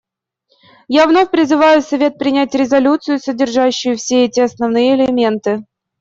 Я 0.87 1.05
вновь 1.05 1.29
призываю 1.29 1.83
Совет 1.83 2.17
принять 2.17 2.55
резолюцию, 2.55 3.19
содержащую 3.19 3.97
все 3.97 4.25
эти 4.25 4.39
основные 4.39 4.95
элементы. 4.95 5.63